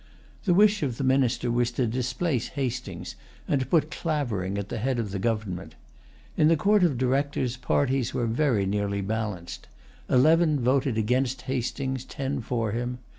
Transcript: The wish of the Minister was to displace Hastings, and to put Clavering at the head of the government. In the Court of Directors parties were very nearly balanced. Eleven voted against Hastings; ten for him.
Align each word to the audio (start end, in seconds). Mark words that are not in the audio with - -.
The 0.45 0.55
wish 0.55 0.81
of 0.81 0.97
the 0.97 1.03
Minister 1.03 1.51
was 1.51 1.69
to 1.73 1.85
displace 1.85 2.47
Hastings, 2.57 3.13
and 3.47 3.61
to 3.61 3.67
put 3.67 3.91
Clavering 3.91 4.57
at 4.57 4.69
the 4.69 4.79
head 4.79 4.97
of 4.97 5.11
the 5.11 5.19
government. 5.19 5.75
In 6.35 6.47
the 6.47 6.57
Court 6.57 6.83
of 6.83 6.97
Directors 6.97 7.55
parties 7.55 8.11
were 8.11 8.25
very 8.25 8.65
nearly 8.65 9.01
balanced. 9.01 9.67
Eleven 10.09 10.59
voted 10.59 10.97
against 10.97 11.43
Hastings; 11.43 12.03
ten 12.03 12.41
for 12.41 12.71
him. 12.71 12.97